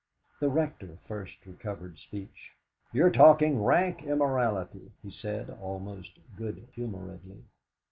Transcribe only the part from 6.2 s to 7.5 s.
good humouredly.